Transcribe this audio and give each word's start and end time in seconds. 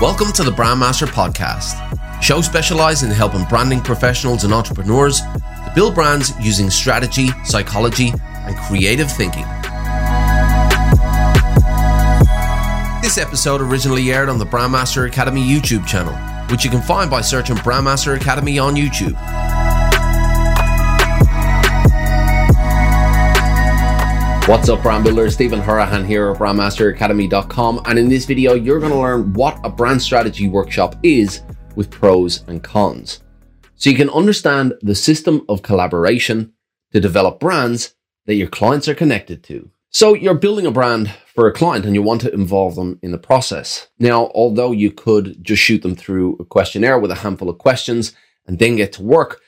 Welcome 0.00 0.30
to 0.34 0.44
the 0.44 0.52
Brandmaster 0.52 1.08
Podcast, 1.08 2.22
show 2.22 2.40
specialized 2.40 3.02
in 3.02 3.10
helping 3.10 3.42
branding 3.46 3.80
professionals 3.80 4.44
and 4.44 4.54
entrepreneurs 4.54 5.22
to 5.22 5.72
build 5.74 5.96
brands 5.96 6.32
using 6.38 6.70
strategy, 6.70 7.30
psychology, 7.42 8.12
and 8.32 8.56
creative 8.56 9.10
thinking. 9.10 9.42
This 13.02 13.18
episode 13.18 13.60
originally 13.60 14.12
aired 14.12 14.28
on 14.28 14.38
the 14.38 14.46
Brandmaster 14.46 15.04
Academy 15.08 15.42
YouTube 15.42 15.84
channel, 15.84 16.14
which 16.48 16.64
you 16.64 16.70
can 16.70 16.80
find 16.80 17.10
by 17.10 17.20
searching 17.20 17.56
Brandmaster 17.56 18.14
Academy 18.14 18.56
on 18.56 18.76
YouTube. 18.76 19.16
What's 24.48 24.70
up, 24.70 24.80
brand 24.80 25.04
builder? 25.04 25.30
Stephen 25.30 25.60
Houraghan 25.60 26.06
here 26.06 26.30
at 26.30 26.38
brandmasteracademy.com. 26.38 27.82
And 27.84 27.98
in 27.98 28.08
this 28.08 28.24
video, 28.24 28.54
you're 28.54 28.80
going 28.80 28.92
to 28.92 28.98
learn 28.98 29.34
what 29.34 29.60
a 29.62 29.68
brand 29.68 30.00
strategy 30.00 30.48
workshop 30.48 30.96
is 31.02 31.42
with 31.76 31.90
pros 31.90 32.48
and 32.48 32.62
cons. 32.62 33.22
So 33.74 33.90
you 33.90 33.96
can 33.96 34.08
understand 34.08 34.72
the 34.80 34.94
system 34.94 35.44
of 35.50 35.60
collaboration 35.60 36.54
to 36.92 36.98
develop 36.98 37.40
brands 37.40 37.94
that 38.24 38.36
your 38.36 38.48
clients 38.48 38.88
are 38.88 38.94
connected 38.94 39.42
to. 39.44 39.70
So 39.90 40.14
you're 40.14 40.32
building 40.32 40.64
a 40.64 40.70
brand 40.70 41.10
for 41.26 41.46
a 41.46 41.52
client 41.52 41.84
and 41.84 41.94
you 41.94 42.00
want 42.00 42.22
to 42.22 42.32
involve 42.32 42.74
them 42.74 42.98
in 43.02 43.12
the 43.12 43.18
process. 43.18 43.88
Now, 43.98 44.30
although 44.34 44.72
you 44.72 44.90
could 44.90 45.44
just 45.44 45.60
shoot 45.60 45.82
them 45.82 45.94
through 45.94 46.38
a 46.40 46.46
questionnaire 46.46 46.98
with 46.98 47.10
a 47.10 47.16
handful 47.16 47.50
of 47.50 47.58
questions 47.58 48.14
and 48.46 48.58
then 48.58 48.76
get 48.76 48.94
to 48.94 49.02
work, 49.02 49.42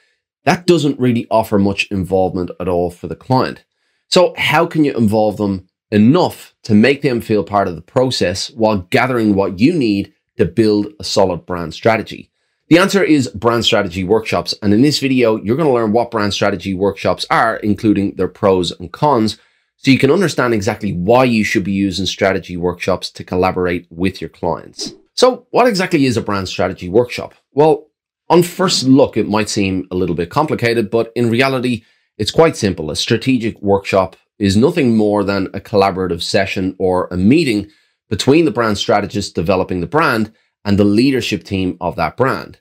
that 0.45 0.67
doesn't 0.67 1.01
really 1.01 1.27
offer 1.31 1.59
much 1.59 1.91
involvement 1.91 2.51
at 2.61 2.69
all 2.69 2.91
for 2.91 3.07
the 3.07 3.17
client. 3.17 3.65
So, 4.11 4.35
how 4.37 4.67
can 4.67 4.85
you 4.85 4.97
involve 4.97 5.37
them 5.37 5.69
enough 5.93 6.55
to 6.65 6.75
make 6.75 7.03
them 7.03 7.21
feel 7.21 7.45
part 7.45 7.69
of 7.69 7.77
the 7.77 7.83
process 7.83 8.51
while 8.51 8.79
gathering 8.91 9.35
what 9.35 9.61
you 9.61 9.73
need 9.73 10.13
to 10.37 10.45
build 10.45 10.89
a 10.99 11.05
solid 11.05 11.47
brand 11.47 11.75
strategy? 11.75 12.33
The 12.69 12.79
answer 12.79 13.05
is 13.05 13.29
brand 13.29 13.65
strategy 13.65 14.03
workshops. 14.03 14.53
And 14.63 14.75
in 14.75 14.83
this 14.83 14.99
video, 14.99 15.37
you're 15.37 15.57
going 15.57 15.69
to 15.69 15.75
learn 15.75 15.93
what 15.93 16.11
brand 16.11 16.35
strategy 16.35 16.75
workshops 16.75 17.25
are, 17.31 17.57
including 17.59 18.17
their 18.17 18.29
pros 18.29 18.73
and 18.73 18.93
cons, 18.93 19.39
so 19.77 19.91
you 19.91 19.99
can 19.99 20.11
understand 20.11 20.55
exactly 20.55 20.93
why 20.93 21.25
you 21.25 21.45
should 21.45 21.65
be 21.65 21.73
using 21.73 22.05
strategy 22.05 22.57
workshops 22.57 23.11
to 23.13 23.25
collaborate 23.25 23.87
with 23.91 24.21
your 24.21 24.31
clients. 24.31 24.93
So, 25.15 25.47
what 25.51 25.69
exactly 25.69 26.05
is 26.05 26.17
a 26.17 26.23
brand 26.23 26.49
strategy 26.49 26.89
workshop? 26.89 27.35
Well, 27.53 27.87
on 28.29 28.43
first 28.43 28.85
look, 28.85 29.17
it 29.17 29.29
might 29.29 29.49
seem 29.49 29.87
a 29.91 29.95
little 29.95 30.17
bit 30.17 30.31
complicated, 30.31 30.91
but 30.91 31.13
in 31.15 31.31
reality, 31.31 31.85
it's 32.21 32.31
quite 32.31 32.55
simple. 32.55 32.91
A 32.91 32.97
strategic 32.97 33.61
workshop 33.63 34.15
is 34.39 34.55
nothing 34.55 34.95
more 34.95 35.25
than 35.25 35.47
a 35.55 35.61
collaborative 35.61 36.23
session 36.23 36.77
or 36.79 37.09
a 37.11 37.17
meeting 37.17 37.71
between 38.11 38.45
the 38.45 38.51
brand 38.51 38.77
strategist 38.77 39.35
developing 39.35 39.81
the 39.81 39.87
brand 39.87 40.31
and 40.67 40.79
the 40.79 40.85
leadership 40.85 41.45
team 41.45 41.79
of 41.81 41.97
that 41.97 42.19
brand. 42.19 42.61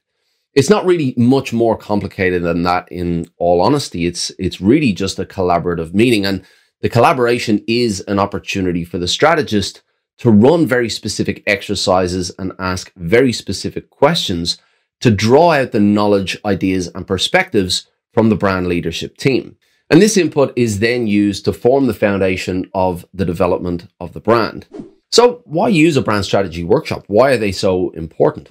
It's 0.53 0.69
not 0.69 0.85
really 0.85 1.13
much 1.17 1.51
more 1.51 1.77
complicated 1.77 2.41
than 2.41 2.63
that 2.63 2.89
in 2.89 3.25
all 3.37 3.59
honesty. 3.59 4.05
It's 4.05 4.31
it's 4.39 4.61
really 4.61 4.93
just 4.93 5.19
a 5.19 5.25
collaborative 5.25 5.93
meeting 5.93 6.25
and 6.25 6.45
the 6.79 6.87
collaboration 6.87 7.61
is 7.67 7.99
an 8.07 8.17
opportunity 8.17 8.85
for 8.85 8.97
the 8.97 9.09
strategist 9.09 9.81
to 10.19 10.31
run 10.31 10.65
very 10.67 10.89
specific 10.89 11.43
exercises 11.45 12.31
and 12.39 12.53
ask 12.59 12.93
very 12.95 13.33
specific 13.33 13.89
questions 13.89 14.57
to 15.01 15.11
draw 15.11 15.51
out 15.51 15.73
the 15.73 15.81
knowledge, 15.81 16.37
ideas 16.45 16.87
and 16.95 17.05
perspectives 17.05 17.89
from 18.13 18.29
the 18.29 18.35
brand 18.35 18.67
leadership 18.67 19.17
team. 19.17 19.57
And 19.89 20.01
this 20.01 20.17
input 20.17 20.53
is 20.55 20.79
then 20.79 21.07
used 21.07 21.45
to 21.45 21.53
form 21.53 21.87
the 21.87 21.93
foundation 21.93 22.69
of 22.73 23.05
the 23.13 23.25
development 23.25 23.87
of 23.99 24.13
the 24.13 24.19
brand. 24.19 24.67
So, 25.11 25.41
why 25.45 25.69
use 25.69 25.97
a 25.97 26.01
brand 26.01 26.25
strategy 26.25 26.63
workshop? 26.63 27.05
Why 27.07 27.31
are 27.31 27.37
they 27.37 27.51
so 27.51 27.89
important? 27.91 28.49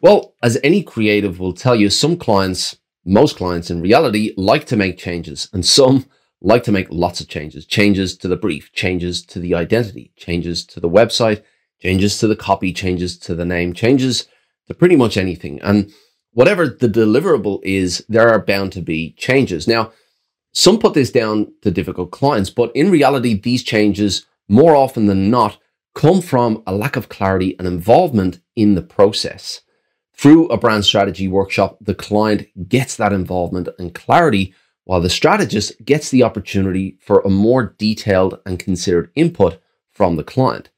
Well, 0.00 0.34
as 0.42 0.58
any 0.64 0.82
creative 0.82 1.38
will 1.38 1.52
tell 1.52 1.76
you, 1.76 1.90
some 1.90 2.16
clients, 2.16 2.76
most 3.04 3.36
clients 3.36 3.70
in 3.70 3.80
reality, 3.80 4.34
like 4.36 4.64
to 4.66 4.76
make 4.76 4.98
changes, 4.98 5.48
and 5.52 5.64
some 5.64 6.06
like 6.40 6.64
to 6.64 6.72
make 6.72 6.88
lots 6.90 7.20
of 7.20 7.28
changes 7.28 7.66
changes 7.66 8.16
to 8.16 8.28
the 8.28 8.36
brief, 8.36 8.72
changes 8.72 9.22
to 9.26 9.38
the 9.38 9.54
identity, 9.54 10.12
changes 10.16 10.64
to 10.64 10.80
the 10.80 10.88
website, 10.88 11.42
changes 11.80 12.18
to 12.18 12.26
the 12.26 12.36
copy, 12.36 12.72
changes 12.72 13.18
to 13.18 13.34
the 13.34 13.44
name, 13.44 13.72
changes 13.72 14.26
to 14.66 14.74
pretty 14.74 14.96
much 14.96 15.16
anything. 15.16 15.60
And 15.60 15.92
whatever 16.32 16.68
the 16.68 16.88
deliverable 16.88 17.60
is, 17.62 18.04
there 18.08 18.28
are 18.28 18.44
bound 18.44 18.72
to 18.72 18.80
be 18.80 19.12
changes. 19.12 19.66
Now, 19.66 19.92
some 20.52 20.78
put 20.78 20.94
this 20.94 21.10
down 21.10 21.52
to 21.62 21.70
difficult 21.70 22.10
clients, 22.10 22.50
but 22.50 22.74
in 22.74 22.90
reality, 22.90 23.34
these 23.34 23.62
changes 23.62 24.26
more 24.48 24.74
often 24.74 25.06
than 25.06 25.30
not 25.30 25.58
come 25.94 26.20
from 26.20 26.62
a 26.66 26.74
lack 26.74 26.96
of 26.96 27.08
clarity 27.08 27.56
and 27.58 27.66
involvement 27.66 28.40
in 28.56 28.74
the 28.74 28.82
process. 28.82 29.60
Through 30.14 30.48
a 30.48 30.58
brand 30.58 30.84
strategy 30.84 31.28
workshop, 31.28 31.78
the 31.80 31.94
client 31.94 32.46
gets 32.68 32.96
that 32.96 33.12
involvement 33.12 33.68
and 33.78 33.94
clarity, 33.94 34.54
while 34.84 35.00
the 35.00 35.10
strategist 35.10 35.84
gets 35.84 36.10
the 36.10 36.22
opportunity 36.22 36.98
for 37.00 37.20
a 37.20 37.30
more 37.30 37.74
detailed 37.78 38.40
and 38.44 38.58
considered 38.58 39.10
input 39.14 39.60
from 39.92 40.16
the 40.16 40.24
client. 40.24 40.68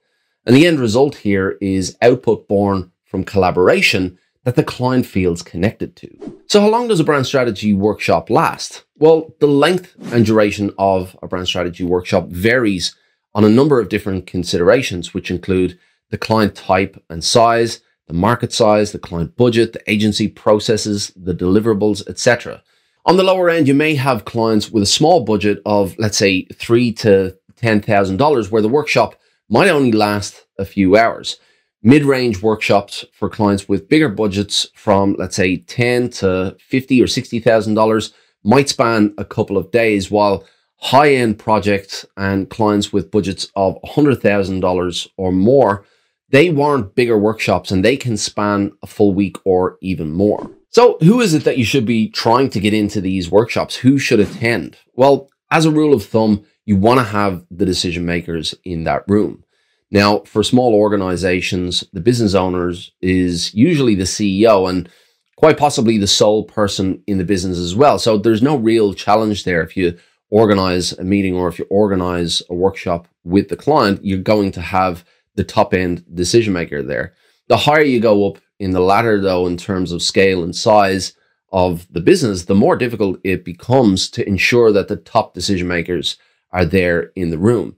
And 0.44 0.54
the 0.54 0.66
end 0.66 0.80
result 0.80 1.16
here 1.16 1.56
is 1.60 1.96
output 2.02 2.46
born 2.46 2.92
from 3.04 3.24
collaboration 3.24 4.18
that 4.44 4.56
the 4.56 4.64
client 4.64 5.06
feels 5.06 5.42
connected 5.42 5.94
to. 5.96 6.42
So, 6.46 6.60
how 6.60 6.68
long 6.68 6.88
does 6.88 7.00
a 7.00 7.04
brand 7.04 7.26
strategy 7.26 7.72
workshop 7.72 8.28
last? 8.30 8.84
Well, 8.98 9.34
the 9.40 9.46
length 9.46 9.94
and 10.12 10.26
duration 10.26 10.72
of 10.78 11.16
a 11.22 11.28
brand 11.28 11.48
strategy 11.48 11.84
workshop 11.84 12.28
varies 12.28 12.94
on 13.34 13.44
a 13.44 13.48
number 13.48 13.80
of 13.80 13.88
different 13.88 14.26
considerations, 14.26 15.14
which 15.14 15.30
include 15.30 15.78
the 16.10 16.18
client 16.18 16.54
type 16.54 17.02
and 17.08 17.24
size, 17.24 17.80
the 18.06 18.14
market 18.14 18.52
size, 18.52 18.92
the 18.92 18.98
client 18.98 19.36
budget, 19.36 19.72
the 19.72 19.90
agency 19.90 20.28
processes, 20.28 21.12
the 21.16 21.34
deliverables, 21.34 22.06
etc. 22.08 22.62
On 23.06 23.16
the 23.16 23.22
lower 23.22 23.48
end, 23.48 23.66
you 23.66 23.74
may 23.74 23.94
have 23.94 24.24
clients 24.24 24.70
with 24.70 24.82
a 24.82 24.86
small 24.86 25.24
budget 25.24 25.60
of, 25.64 25.98
let's 25.98 26.18
say, 26.18 26.44
three 26.54 26.92
to 26.92 27.36
ten 27.56 27.80
thousand 27.80 28.18
dollars, 28.18 28.50
where 28.50 28.62
the 28.62 28.68
workshop 28.68 29.14
might 29.48 29.68
only 29.68 29.92
last 29.92 30.46
a 30.58 30.64
few 30.64 30.96
hours 30.96 31.38
mid-range 31.82 32.42
workshops 32.42 33.04
for 33.12 33.28
clients 33.28 33.68
with 33.68 33.88
bigger 33.88 34.08
budgets 34.08 34.66
from 34.74 35.14
let's 35.18 35.36
say 35.36 35.56
10 35.56 36.10
to 36.10 36.56
50 36.60 37.02
or 37.02 37.06
60,000 37.06 37.74
dollars 37.74 38.12
might 38.44 38.68
span 38.68 39.14
a 39.18 39.24
couple 39.24 39.56
of 39.56 39.70
days 39.70 40.10
while 40.10 40.44
high-end 40.78 41.38
projects 41.38 42.04
and 42.16 42.50
clients 42.50 42.92
with 42.92 43.10
budgets 43.10 43.48
of 43.54 43.78
$100,000 43.84 45.08
or 45.16 45.32
more 45.32 45.84
they 46.32 46.48
warrant 46.48 46.94
bigger 46.94 47.18
workshops 47.18 47.70
and 47.70 47.84
they 47.84 47.96
can 47.96 48.16
span 48.16 48.72
a 48.82 48.86
full 48.86 49.14
week 49.14 49.36
or 49.44 49.76
even 49.82 50.10
more. 50.10 50.50
So, 50.70 50.96
who 51.00 51.20
is 51.20 51.34
it 51.34 51.44
that 51.44 51.58
you 51.58 51.64
should 51.64 51.84
be 51.84 52.08
trying 52.08 52.48
to 52.50 52.60
get 52.60 52.72
into 52.72 53.02
these 53.02 53.30
workshops? 53.30 53.76
Who 53.76 53.98
should 53.98 54.18
attend? 54.18 54.78
Well, 54.94 55.28
as 55.50 55.66
a 55.66 55.70
rule 55.70 55.92
of 55.92 56.04
thumb, 56.04 56.46
you 56.64 56.76
want 56.76 56.98
to 56.98 57.04
have 57.04 57.44
the 57.50 57.66
decision 57.66 58.06
makers 58.06 58.54
in 58.64 58.84
that 58.84 59.04
room. 59.06 59.44
Now, 59.92 60.20
for 60.20 60.42
small 60.42 60.74
organizations, 60.74 61.84
the 61.92 62.00
business 62.00 62.34
owners 62.34 62.92
is 63.02 63.52
usually 63.52 63.94
the 63.94 64.04
CEO 64.04 64.68
and 64.68 64.88
quite 65.36 65.58
possibly 65.58 65.98
the 65.98 66.06
sole 66.06 66.44
person 66.44 67.02
in 67.06 67.18
the 67.18 67.24
business 67.24 67.58
as 67.58 67.74
well. 67.74 67.98
So 67.98 68.16
there's 68.16 68.40
no 68.40 68.56
real 68.56 68.94
challenge 68.94 69.44
there. 69.44 69.62
If 69.62 69.76
you 69.76 69.98
organize 70.30 70.92
a 70.92 71.04
meeting 71.04 71.36
or 71.36 71.46
if 71.48 71.58
you 71.58 71.66
organize 71.68 72.42
a 72.48 72.54
workshop 72.54 73.06
with 73.22 73.48
the 73.48 73.56
client, 73.56 74.00
you're 74.02 74.18
going 74.18 74.50
to 74.52 74.62
have 74.62 75.04
the 75.34 75.44
top 75.44 75.74
end 75.74 76.04
decision 76.14 76.54
maker 76.54 76.82
there. 76.82 77.12
The 77.48 77.58
higher 77.58 77.82
you 77.82 78.00
go 78.00 78.30
up 78.30 78.38
in 78.58 78.70
the 78.70 78.80
ladder, 78.80 79.20
though, 79.20 79.46
in 79.46 79.58
terms 79.58 79.92
of 79.92 80.00
scale 80.00 80.42
and 80.42 80.56
size 80.56 81.12
of 81.52 81.86
the 81.92 82.00
business, 82.00 82.46
the 82.46 82.54
more 82.54 82.76
difficult 82.76 83.20
it 83.24 83.44
becomes 83.44 84.08
to 84.10 84.26
ensure 84.26 84.72
that 84.72 84.88
the 84.88 84.96
top 84.96 85.34
decision 85.34 85.68
makers 85.68 86.16
are 86.50 86.64
there 86.64 87.12
in 87.14 87.28
the 87.28 87.38
room. 87.38 87.76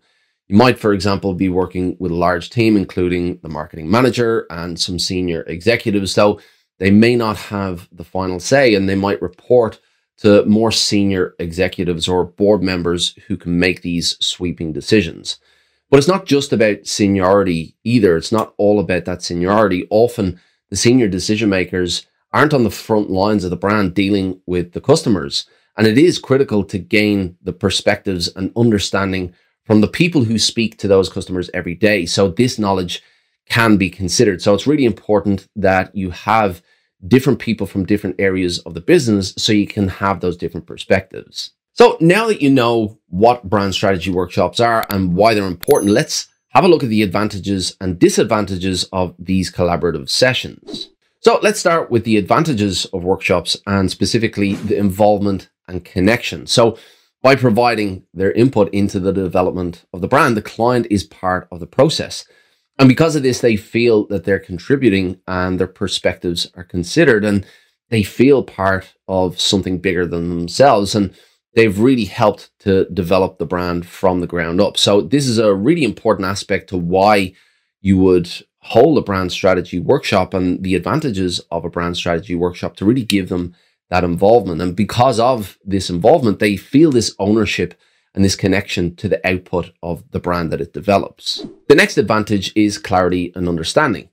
You 0.48 0.56
might, 0.56 0.78
for 0.78 0.92
example, 0.92 1.34
be 1.34 1.48
working 1.48 1.96
with 1.98 2.12
a 2.12 2.16
large 2.16 2.50
team, 2.50 2.76
including 2.76 3.38
the 3.42 3.48
marketing 3.48 3.90
manager 3.90 4.46
and 4.50 4.78
some 4.78 4.98
senior 4.98 5.42
executives. 5.42 6.12
So 6.12 6.40
they 6.78 6.90
may 6.90 7.16
not 7.16 7.36
have 7.36 7.88
the 7.90 8.04
final 8.04 8.40
say 8.40 8.74
and 8.74 8.88
they 8.88 8.94
might 8.94 9.22
report 9.22 9.80
to 10.18 10.44
more 10.44 10.70
senior 10.70 11.34
executives 11.38 12.08
or 12.08 12.24
board 12.24 12.62
members 12.62 13.18
who 13.26 13.36
can 13.36 13.58
make 13.58 13.82
these 13.82 14.16
sweeping 14.20 14.72
decisions. 14.72 15.38
But 15.90 15.98
it's 15.98 16.08
not 16.08 16.26
just 16.26 16.52
about 16.52 16.86
seniority 16.86 17.76
either. 17.84 18.16
It's 18.16 18.32
not 18.32 18.54
all 18.58 18.80
about 18.80 19.06
that 19.06 19.22
seniority. 19.22 19.86
Often 19.90 20.40
the 20.70 20.76
senior 20.76 21.08
decision 21.08 21.48
makers 21.48 22.06
aren't 22.32 22.54
on 22.54 22.64
the 22.64 22.70
front 22.70 23.10
lines 23.10 23.44
of 23.44 23.50
the 23.50 23.56
brand 23.56 23.94
dealing 23.94 24.40
with 24.46 24.72
the 24.72 24.80
customers. 24.80 25.46
And 25.76 25.86
it 25.86 25.98
is 25.98 26.18
critical 26.18 26.64
to 26.64 26.78
gain 26.78 27.36
the 27.42 27.52
perspectives 27.52 28.28
and 28.34 28.52
understanding 28.56 29.34
from 29.64 29.80
the 29.80 29.88
people 29.88 30.24
who 30.24 30.38
speak 30.38 30.76
to 30.78 30.88
those 30.88 31.08
customers 31.08 31.50
every 31.54 31.74
day. 31.74 32.06
So 32.06 32.28
this 32.28 32.58
knowledge 32.58 33.02
can 33.46 33.76
be 33.76 33.90
considered. 33.90 34.42
So 34.42 34.54
it's 34.54 34.66
really 34.66 34.84
important 34.84 35.48
that 35.56 35.94
you 35.94 36.10
have 36.10 36.62
different 37.06 37.38
people 37.38 37.66
from 37.66 37.84
different 37.84 38.16
areas 38.18 38.58
of 38.60 38.74
the 38.74 38.80
business 38.80 39.34
so 39.36 39.52
you 39.52 39.66
can 39.66 39.88
have 39.88 40.20
those 40.20 40.36
different 40.36 40.66
perspectives. 40.66 41.50
So 41.72 41.96
now 42.00 42.28
that 42.28 42.40
you 42.40 42.50
know 42.50 42.98
what 43.08 43.48
brand 43.48 43.74
strategy 43.74 44.10
workshops 44.10 44.60
are 44.60 44.86
and 44.90 45.14
why 45.14 45.34
they're 45.34 45.44
important, 45.44 45.92
let's 45.92 46.28
have 46.50 46.64
a 46.64 46.68
look 46.68 46.84
at 46.84 46.88
the 46.88 47.02
advantages 47.02 47.76
and 47.80 47.98
disadvantages 47.98 48.84
of 48.92 49.14
these 49.18 49.50
collaborative 49.50 50.08
sessions. 50.08 50.90
So 51.20 51.40
let's 51.42 51.58
start 51.58 51.90
with 51.90 52.04
the 52.04 52.16
advantages 52.16 52.84
of 52.86 53.02
workshops 53.02 53.56
and 53.66 53.90
specifically 53.90 54.54
the 54.54 54.76
involvement 54.76 55.48
and 55.66 55.84
connection. 55.84 56.46
So 56.46 56.78
by 57.24 57.34
providing 57.34 58.04
their 58.12 58.32
input 58.32 58.72
into 58.74 59.00
the 59.00 59.10
development 59.10 59.86
of 59.94 60.02
the 60.02 60.06
brand, 60.06 60.36
the 60.36 60.42
client 60.42 60.86
is 60.90 61.04
part 61.04 61.48
of 61.50 61.58
the 61.58 61.66
process. 61.66 62.26
And 62.78 62.86
because 62.86 63.16
of 63.16 63.22
this, 63.22 63.40
they 63.40 63.56
feel 63.56 64.06
that 64.08 64.24
they're 64.24 64.38
contributing 64.38 65.18
and 65.26 65.58
their 65.58 65.66
perspectives 65.66 66.52
are 66.54 66.64
considered 66.64 67.24
and 67.24 67.46
they 67.88 68.02
feel 68.02 68.42
part 68.42 68.92
of 69.08 69.40
something 69.40 69.78
bigger 69.78 70.06
than 70.06 70.28
themselves. 70.28 70.94
And 70.94 71.14
they've 71.54 71.78
really 71.78 72.04
helped 72.04 72.50
to 72.60 72.84
develop 72.90 73.38
the 73.38 73.46
brand 73.46 73.86
from 73.86 74.20
the 74.20 74.26
ground 74.26 74.60
up. 74.60 74.76
So 74.76 75.00
this 75.00 75.26
is 75.26 75.38
a 75.38 75.54
really 75.54 75.84
important 75.84 76.26
aspect 76.28 76.68
to 76.68 76.76
why 76.76 77.32
you 77.80 77.96
would 77.96 78.30
hold 78.58 78.98
a 78.98 79.02
brand 79.02 79.32
strategy 79.32 79.78
workshop 79.78 80.34
and 80.34 80.62
the 80.62 80.74
advantages 80.74 81.40
of 81.50 81.64
a 81.64 81.70
brand 81.70 81.96
strategy 81.96 82.34
workshop 82.34 82.76
to 82.76 82.84
really 82.84 83.04
give 83.04 83.30
them 83.30 83.54
that 83.90 84.04
involvement. 84.04 84.60
And 84.60 84.74
because 84.74 85.20
of 85.20 85.58
this 85.64 85.90
involvement, 85.90 86.38
they 86.38 86.56
feel 86.56 86.90
this 86.90 87.14
ownership 87.18 87.74
and 88.14 88.24
this 88.24 88.36
connection 88.36 88.94
to 88.96 89.08
the 89.08 89.26
output 89.26 89.72
of 89.82 90.08
the 90.10 90.20
brand 90.20 90.52
that 90.52 90.60
it 90.60 90.72
develops. 90.72 91.46
The 91.68 91.74
next 91.74 91.98
advantage 91.98 92.52
is 92.54 92.78
clarity 92.78 93.32
and 93.34 93.48
understanding. 93.48 94.08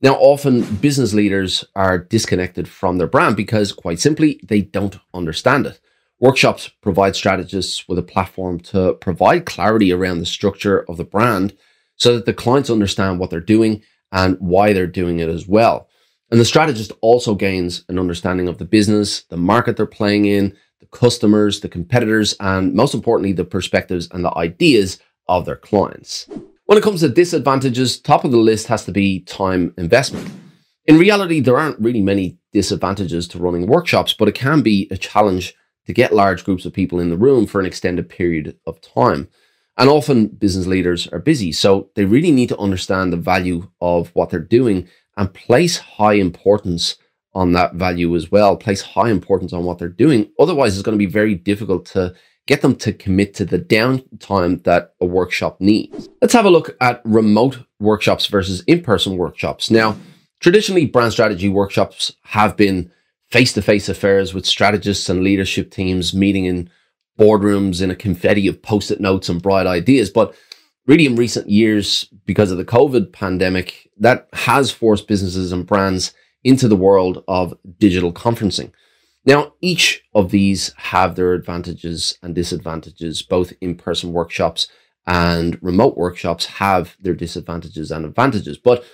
Now, 0.00 0.14
often 0.14 0.62
business 0.76 1.14
leaders 1.14 1.64
are 1.76 1.98
disconnected 1.98 2.66
from 2.66 2.98
their 2.98 3.06
brand 3.06 3.36
because, 3.36 3.72
quite 3.72 4.00
simply, 4.00 4.40
they 4.42 4.62
don't 4.62 4.98
understand 5.14 5.66
it. 5.66 5.78
Workshops 6.18 6.68
provide 6.80 7.14
strategists 7.14 7.88
with 7.88 7.98
a 7.98 8.02
platform 8.02 8.58
to 8.60 8.94
provide 8.94 9.46
clarity 9.46 9.92
around 9.92 10.18
the 10.18 10.26
structure 10.26 10.84
of 10.88 10.96
the 10.96 11.04
brand 11.04 11.56
so 11.96 12.14
that 12.14 12.26
the 12.26 12.34
clients 12.34 12.70
understand 12.70 13.18
what 13.18 13.30
they're 13.30 13.40
doing 13.40 13.82
and 14.10 14.36
why 14.40 14.72
they're 14.72 14.86
doing 14.86 15.20
it 15.20 15.28
as 15.28 15.46
well. 15.46 15.88
And 16.32 16.40
the 16.40 16.46
strategist 16.46 16.92
also 17.02 17.34
gains 17.34 17.84
an 17.90 17.98
understanding 17.98 18.48
of 18.48 18.56
the 18.56 18.64
business, 18.64 19.24
the 19.24 19.36
market 19.36 19.76
they're 19.76 19.84
playing 19.84 20.24
in, 20.24 20.56
the 20.80 20.86
customers, 20.86 21.60
the 21.60 21.68
competitors, 21.68 22.34
and 22.40 22.72
most 22.72 22.94
importantly, 22.94 23.34
the 23.34 23.44
perspectives 23.44 24.08
and 24.12 24.24
the 24.24 24.34
ideas 24.38 24.98
of 25.28 25.44
their 25.44 25.56
clients. 25.56 26.26
When 26.64 26.78
it 26.78 26.82
comes 26.84 27.00
to 27.00 27.10
disadvantages, 27.10 28.00
top 28.00 28.24
of 28.24 28.30
the 28.30 28.38
list 28.38 28.66
has 28.68 28.86
to 28.86 28.92
be 28.92 29.20
time 29.20 29.74
investment. 29.76 30.32
In 30.86 30.98
reality, 30.98 31.40
there 31.40 31.58
aren't 31.58 31.78
really 31.78 32.00
many 32.00 32.38
disadvantages 32.50 33.28
to 33.28 33.38
running 33.38 33.66
workshops, 33.66 34.14
but 34.14 34.26
it 34.26 34.34
can 34.34 34.62
be 34.62 34.88
a 34.90 34.96
challenge 34.96 35.52
to 35.84 35.92
get 35.92 36.14
large 36.14 36.44
groups 36.44 36.64
of 36.64 36.72
people 36.72 36.98
in 36.98 37.10
the 37.10 37.18
room 37.18 37.46
for 37.46 37.60
an 37.60 37.66
extended 37.66 38.08
period 38.08 38.56
of 38.66 38.80
time. 38.80 39.28
And 39.76 39.90
often 39.90 40.28
business 40.28 40.66
leaders 40.66 41.08
are 41.08 41.18
busy, 41.18 41.52
so 41.52 41.90
they 41.94 42.06
really 42.06 42.30
need 42.30 42.48
to 42.48 42.58
understand 42.58 43.12
the 43.12 43.18
value 43.18 43.68
of 43.82 44.08
what 44.14 44.30
they're 44.30 44.40
doing 44.40 44.88
and 45.16 45.32
place 45.32 45.78
high 45.78 46.14
importance 46.14 46.96
on 47.34 47.52
that 47.52 47.74
value 47.74 48.14
as 48.14 48.30
well, 48.30 48.56
place 48.56 48.82
high 48.82 49.10
importance 49.10 49.52
on 49.52 49.64
what 49.64 49.78
they're 49.78 49.88
doing. 49.88 50.30
Otherwise, 50.38 50.74
it's 50.74 50.84
going 50.84 50.96
to 50.96 51.04
be 51.04 51.10
very 51.10 51.34
difficult 51.34 51.86
to 51.86 52.14
get 52.46 52.60
them 52.60 52.74
to 52.74 52.92
commit 52.92 53.34
to 53.34 53.44
the 53.44 53.58
downtime 53.58 54.62
that 54.64 54.94
a 55.00 55.06
workshop 55.06 55.60
needs. 55.60 56.08
Let's 56.20 56.34
have 56.34 56.44
a 56.44 56.50
look 56.50 56.76
at 56.80 57.00
remote 57.04 57.60
workshops 57.78 58.26
versus 58.26 58.62
in 58.66 58.82
person 58.82 59.16
workshops. 59.16 59.70
Now, 59.70 59.96
traditionally, 60.40 60.86
brand 60.86 61.12
strategy 61.12 61.48
workshops 61.48 62.12
have 62.24 62.56
been 62.56 62.90
face 63.30 63.52
to 63.54 63.62
face 63.62 63.88
affairs 63.88 64.34
with 64.34 64.44
strategists 64.44 65.08
and 65.08 65.22
leadership 65.22 65.70
teams 65.70 66.12
meeting 66.12 66.44
in 66.44 66.68
boardrooms 67.18 67.80
in 67.80 67.90
a 67.90 67.96
confetti 67.96 68.46
of 68.48 68.60
post 68.62 68.90
it 68.90 69.00
notes 69.00 69.28
and 69.28 69.40
bright 69.40 69.66
ideas. 69.66 70.10
But 70.10 70.34
really, 70.86 71.06
in 71.06 71.16
recent 71.16 71.48
years, 71.48 72.08
because 72.26 72.50
of 72.50 72.58
the 72.58 72.64
COVID 72.64 73.12
pandemic, 73.12 73.90
that 73.98 74.28
has 74.32 74.70
forced 74.70 75.06
businesses 75.06 75.52
and 75.52 75.66
brands 75.66 76.12
into 76.44 76.68
the 76.68 76.76
world 76.76 77.22
of 77.28 77.54
digital 77.78 78.12
conferencing. 78.12 78.72
Now, 79.24 79.52
each 79.60 80.02
of 80.14 80.30
these 80.30 80.72
have 80.76 81.14
their 81.14 81.32
advantages 81.32 82.18
and 82.22 82.34
disadvantages. 82.34 83.22
Both 83.22 83.52
in 83.60 83.76
person 83.76 84.12
workshops 84.12 84.68
and 85.06 85.62
remote 85.62 85.96
workshops 85.96 86.46
have 86.46 86.96
their 87.00 87.14
disadvantages 87.14 87.90
and 87.90 88.04
advantages. 88.04 88.58
But 88.58 88.84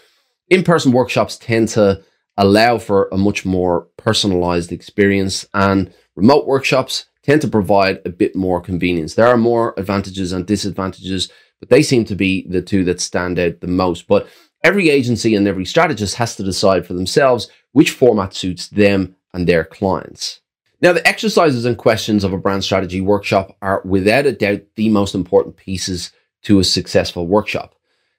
in 0.50 0.64
person 0.64 0.93
workshops 0.93 1.37
tend 1.37 1.69
to 1.69 2.02
allow 2.37 2.79
for 2.79 3.08
a 3.11 3.17
much 3.17 3.44
more 3.44 3.88
personalized 3.96 4.70
experience, 4.70 5.46
and 5.55 5.93
remote 6.14 6.46
workshops 6.46 7.06
tend 7.23 7.41
to 7.43 7.49
provide 7.49 8.00
a 8.05 8.11
bit 8.11 8.37
more 8.37 8.61
convenience. 8.61 9.14
There 9.14 9.26
are 9.26 9.37
more 9.37 9.75
advantages 9.76 10.32
and 10.32 10.46
disadvantages, 10.46 11.31
but 11.60 11.69
they 11.69 11.82
seem 11.82 12.05
to 12.06 12.14
be 12.14 12.46
the 12.49 12.62
two 12.62 12.84
that 12.84 13.00
stand 13.00 13.38
out 13.38 13.60
the 13.60 13.66
most. 13.66 14.06
But 14.06 14.28
every 14.62 14.90
agency 14.90 15.34
and 15.34 15.46
every 15.46 15.64
strategist 15.64 16.16
has 16.16 16.37
to 16.37 16.43
decide 16.43 16.87
for 16.87 16.94
themselves 16.94 17.50
which 17.72 17.90
format 17.90 18.34
suits 18.34 18.69
them 18.69 19.16
and 19.32 19.46
their 19.46 19.64
clients. 19.64 20.40
Now, 20.81 20.93
the 20.93 21.06
exercises 21.06 21.64
and 21.64 21.76
questions 21.76 22.22
of 22.22 22.32
a 22.32 22.38
brand 22.38 22.62
strategy 22.62 23.00
workshop 23.00 23.56
are 23.60 23.82
without 23.84 24.26
a 24.26 24.32
doubt 24.32 24.62
the 24.76 24.88
most 24.88 25.14
important 25.14 25.56
pieces 25.56 26.12
to 26.43 26.60
a 26.60 26.64
successful 26.64 27.26
workshop. 27.26 27.75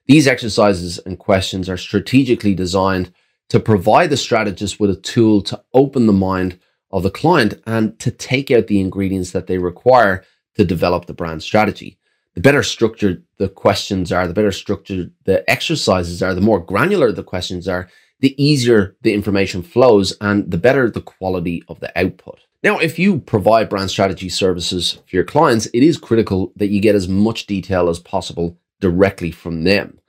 These 0.06 0.26
exercises 0.26 0.98
and 0.98 1.18
questions 1.18 1.68
are 1.68 1.78
strategically 1.78 2.54
designed 2.54 3.12
to 3.48 3.60
provide 3.60 4.10
the 4.10 4.16
strategist 4.16 4.78
with 4.78 4.90
a 4.90 4.96
tool 4.96 5.40
to 5.42 5.62
open 5.72 6.06
the 6.06 6.12
mind 6.12 6.58
of 6.90 7.02
the 7.02 7.10
client 7.10 7.54
and 7.66 7.98
to 8.00 8.10
take 8.10 8.50
out 8.50 8.66
the 8.66 8.80
ingredients 8.80 9.30
that 9.32 9.46
they 9.46 9.58
require 9.58 10.24
to 10.56 10.64
develop 10.64 11.06
the 11.06 11.14
brand 11.14 11.42
strategy. 11.42 11.98
The 12.40 12.48
better 12.48 12.62
structured 12.62 13.22
the 13.36 13.50
questions 13.50 14.10
are, 14.10 14.26
the 14.26 14.32
better 14.32 14.50
structured 14.50 15.12
the 15.24 15.44
exercises 15.46 16.22
are, 16.22 16.34
the 16.34 16.40
more 16.40 16.58
granular 16.58 17.12
the 17.12 17.22
questions 17.22 17.68
are, 17.68 17.90
the 18.20 18.34
easier 18.42 18.96
the 19.02 19.12
information 19.12 19.62
flows 19.62 20.16
and 20.22 20.50
the 20.50 20.56
better 20.56 20.88
the 20.88 21.02
quality 21.02 21.62
of 21.68 21.80
the 21.80 21.92
output. 21.98 22.38
Now, 22.62 22.78
if 22.78 22.98
you 22.98 23.18
provide 23.18 23.68
brand 23.68 23.90
strategy 23.90 24.30
services 24.30 25.02
for 25.06 25.16
your 25.16 25.24
clients, 25.24 25.66
it 25.74 25.82
is 25.82 25.98
critical 25.98 26.54
that 26.56 26.70
you 26.70 26.80
get 26.80 26.94
as 26.94 27.08
much 27.08 27.44
detail 27.44 27.90
as 27.90 27.98
possible 27.98 28.58
directly 28.80 29.32
from 29.32 29.64
them. 29.64 30.00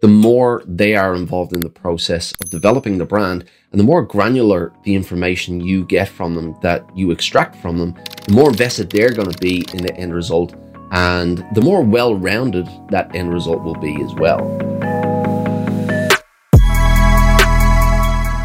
The 0.00 0.08
more 0.08 0.64
they 0.66 0.96
are 0.96 1.14
involved 1.14 1.52
in 1.52 1.60
the 1.60 1.70
process 1.70 2.32
of 2.42 2.50
developing 2.50 2.98
the 2.98 3.06
brand, 3.06 3.44
and 3.70 3.78
the 3.78 3.84
more 3.84 4.02
granular 4.02 4.72
the 4.82 4.96
information 4.96 5.60
you 5.60 5.84
get 5.84 6.08
from 6.08 6.34
them 6.34 6.56
that 6.62 6.84
you 6.96 7.12
extract 7.12 7.54
from 7.54 7.78
them, 7.78 7.94
the 8.26 8.34
more 8.34 8.50
invested 8.50 8.90
they're 8.90 9.14
going 9.14 9.30
to 9.30 9.38
be 9.38 9.64
in 9.72 9.84
the 9.84 9.96
end 9.96 10.12
result, 10.12 10.56
and 10.96 11.46
the 11.52 11.60
more 11.60 11.82
well 11.82 12.14
rounded 12.14 12.66
that 12.88 13.14
end 13.14 13.30
result 13.30 13.62
will 13.62 13.78
be 13.78 14.02
as 14.02 14.14
well. 14.14 14.40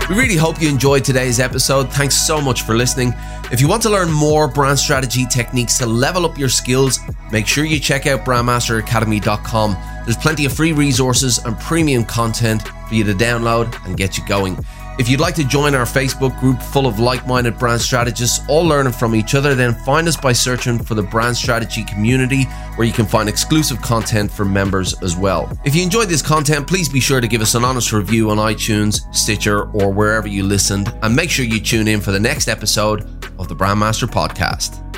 We 0.09 0.17
really 0.17 0.35
hope 0.35 0.61
you 0.61 0.67
enjoyed 0.67 1.05
today's 1.05 1.39
episode. 1.39 1.89
Thanks 1.93 2.27
so 2.27 2.41
much 2.41 2.63
for 2.63 2.75
listening. 2.75 3.13
If 3.53 3.61
you 3.61 3.69
want 3.69 3.81
to 3.83 3.89
learn 3.89 4.11
more 4.11 4.49
brand 4.49 4.77
strategy 4.77 5.25
techniques 5.25 5.77
to 5.77 5.85
level 5.85 6.25
up 6.25 6.37
your 6.37 6.49
skills, 6.49 6.99
make 7.31 7.47
sure 7.47 7.63
you 7.63 7.79
check 7.79 8.05
out 8.05 8.25
brandmasteracademy.com. 8.25 9.77
There's 10.03 10.17
plenty 10.17 10.43
of 10.43 10.51
free 10.51 10.73
resources 10.73 11.37
and 11.37 11.57
premium 11.57 12.03
content 12.03 12.67
for 12.89 12.95
you 12.95 13.05
to 13.05 13.13
download 13.13 13.73
and 13.85 13.95
get 13.95 14.17
you 14.17 14.25
going. 14.27 14.57
If 14.99 15.09
you'd 15.09 15.19
like 15.19 15.35
to 15.35 15.43
join 15.43 15.73
our 15.73 15.85
Facebook 15.85 16.37
group 16.39 16.61
full 16.61 16.85
of 16.85 16.99
like 16.99 17.25
minded 17.25 17.57
brand 17.57 17.81
strategists, 17.81 18.41
all 18.47 18.63
learning 18.63 18.93
from 18.93 19.15
each 19.15 19.35
other, 19.35 19.55
then 19.55 19.73
find 19.73 20.07
us 20.07 20.17
by 20.17 20.33
searching 20.33 20.77
for 20.77 20.95
the 20.95 21.01
Brand 21.01 21.35
Strategy 21.37 21.83
Community, 21.85 22.43
where 22.75 22.85
you 22.85 22.93
can 22.93 23.05
find 23.05 23.29
exclusive 23.29 23.81
content 23.81 24.31
for 24.31 24.45
members 24.45 25.01
as 25.01 25.15
well. 25.15 25.57
If 25.63 25.75
you 25.75 25.83
enjoyed 25.83 26.09
this 26.09 26.21
content, 26.21 26.67
please 26.67 26.89
be 26.89 26.99
sure 26.99 27.21
to 27.21 27.27
give 27.27 27.41
us 27.41 27.55
an 27.55 27.63
honest 27.63 27.93
review 27.93 28.29
on 28.29 28.37
iTunes, 28.37 29.01
Stitcher, 29.15 29.71
or 29.71 29.91
wherever 29.91 30.27
you 30.27 30.43
listened, 30.43 30.93
and 31.01 31.15
make 31.15 31.29
sure 31.29 31.45
you 31.45 31.59
tune 31.59 31.87
in 31.87 32.01
for 32.01 32.11
the 32.11 32.19
next 32.19 32.47
episode 32.47 33.01
of 33.39 33.47
the 33.47 33.55
Brandmaster 33.55 34.07
Podcast. 34.07 34.90